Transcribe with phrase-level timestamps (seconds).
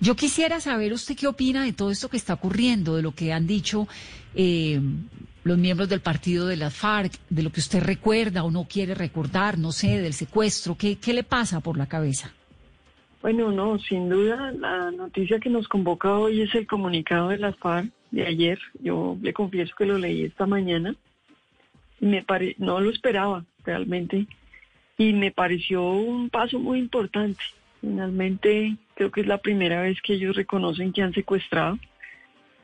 [0.00, 3.32] Yo quisiera saber usted qué opina de todo esto que está ocurriendo, de lo que
[3.32, 3.88] han dicho
[4.34, 4.80] eh,
[5.44, 8.94] los miembros del partido de las FARC, de lo que usted recuerda o no quiere
[8.94, 10.76] recordar, no sé, del secuestro.
[10.76, 12.32] ¿Qué, qué le pasa por la cabeza?
[13.22, 17.56] Bueno, no, sin duda la noticia que nos convoca hoy es el comunicado de las
[17.56, 18.58] FARC de ayer.
[18.80, 20.94] Yo le confieso que lo leí esta mañana
[22.00, 22.54] y me pare...
[22.58, 24.26] no lo esperaba realmente
[24.98, 27.42] y me pareció un paso muy importante.
[27.86, 31.78] Finalmente, creo que es la primera vez que ellos reconocen que han secuestrado.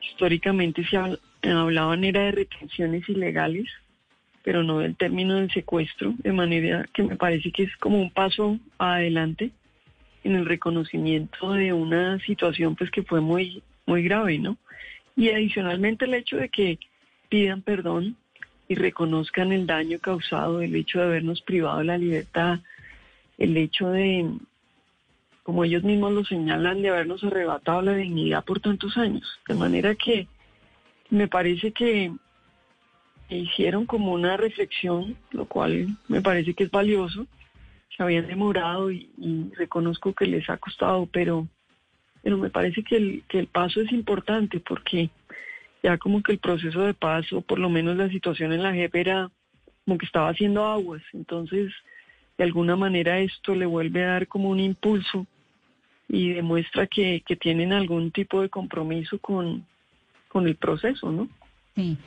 [0.01, 0.97] Históricamente se
[1.49, 3.69] hablaban era de retenciones ilegales,
[4.43, 8.11] pero no del término del secuestro, de manera que me parece que es como un
[8.11, 9.51] paso adelante
[10.25, 14.57] en el reconocimiento de una situación pues que fue muy muy grave, ¿no?
[15.15, 16.79] Y adicionalmente el hecho de que
[17.29, 18.17] pidan perdón
[18.67, 22.59] y reconozcan el daño causado, el hecho de habernos privado de la libertad,
[23.37, 24.29] el hecho de,
[25.43, 29.39] como ellos mismos lo señalan, de habernos arrebatado la dignidad por tantos años.
[29.47, 30.27] De manera que
[31.09, 32.11] me parece que
[33.29, 37.27] hicieron como una reflexión, lo cual me parece que es valioso.
[37.95, 39.09] Se habían demorado y,
[39.55, 41.47] reconozco que les ha costado, pero,
[42.21, 45.09] pero me parece que el, que el paso es importante porque
[45.83, 48.73] ya como que el proceso de paz, o por lo menos la situación en la
[48.73, 49.29] JEP era
[49.85, 51.03] como que estaba haciendo aguas.
[51.11, 51.73] Entonces,
[52.37, 55.27] de alguna manera esto le vuelve a dar como un impulso
[56.13, 59.65] y demuestra que, que tienen algún tipo de compromiso con,
[60.27, 61.27] con el proceso, ¿no?
[61.75, 61.97] Sí.